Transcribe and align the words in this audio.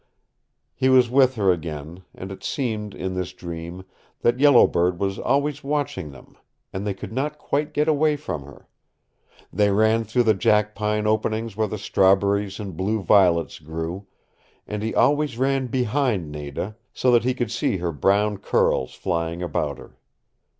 He 0.73 0.89
was 0.89 1.11
with 1.11 1.35
her 1.35 1.51
again 1.51 2.01
and 2.15 2.31
it 2.31 2.43
seemed, 2.43 2.95
in 2.95 3.13
this 3.13 3.33
dream, 3.33 3.83
that 4.21 4.39
Yellow 4.39 4.65
Bird 4.65 4.99
was 4.99 5.19
always 5.19 5.63
watching 5.63 6.09
them, 6.09 6.39
and 6.73 6.87
they 6.87 6.93
could 6.95 7.13
not 7.13 7.37
quite 7.37 7.71
get 7.71 7.87
away 7.87 8.15
from 8.15 8.41
her. 8.45 8.67
They 9.53 9.69
ran 9.69 10.03
through 10.03 10.23
the 10.23 10.33
jackpine 10.33 11.05
openings 11.05 11.55
where 11.55 11.67
the 11.67 11.77
strawberries 11.77 12.59
and 12.59 12.75
blue 12.75 13.03
violets 13.03 13.59
grew, 13.59 14.07
and 14.65 14.81
he 14.81 14.95
always 14.95 15.37
ran 15.37 15.67
behind 15.67 16.31
Nada, 16.31 16.77
so 16.91 17.19
he 17.19 17.35
could 17.35 17.51
see 17.51 17.77
her 17.77 17.91
brown 17.91 18.39
curls 18.39 18.95
flying 18.95 19.43
about 19.43 19.77
her. 19.77 19.99